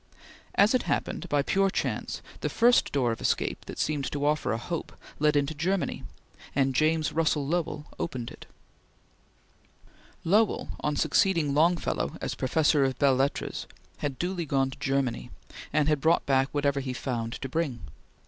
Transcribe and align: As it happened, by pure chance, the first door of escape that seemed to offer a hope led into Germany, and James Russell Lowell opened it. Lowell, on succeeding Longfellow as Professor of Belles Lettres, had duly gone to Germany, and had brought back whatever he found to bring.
As 0.55 0.73
it 0.73 0.81
happened, 0.89 1.29
by 1.29 1.43
pure 1.43 1.69
chance, 1.69 2.23
the 2.39 2.49
first 2.49 2.91
door 2.91 3.11
of 3.11 3.21
escape 3.21 3.65
that 3.65 3.77
seemed 3.77 4.11
to 4.11 4.25
offer 4.25 4.51
a 4.51 4.57
hope 4.57 4.93
led 5.19 5.35
into 5.35 5.53
Germany, 5.53 6.03
and 6.55 6.73
James 6.73 7.11
Russell 7.11 7.45
Lowell 7.45 7.85
opened 7.99 8.31
it. 8.31 8.47
Lowell, 10.23 10.69
on 10.79 10.95
succeeding 10.95 11.53
Longfellow 11.53 12.17
as 12.19 12.33
Professor 12.33 12.83
of 12.83 12.97
Belles 12.97 13.19
Lettres, 13.19 13.67
had 13.97 14.17
duly 14.17 14.47
gone 14.47 14.71
to 14.71 14.79
Germany, 14.79 15.29
and 15.71 15.87
had 15.87 16.01
brought 16.01 16.25
back 16.25 16.49
whatever 16.51 16.79
he 16.79 16.93
found 16.93 17.33
to 17.33 17.47
bring. 17.47 17.81